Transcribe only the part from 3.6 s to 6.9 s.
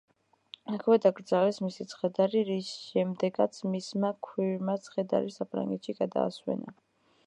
მისმა ქვრივმა ცხედარი საფრანგეთში გადაასვენა.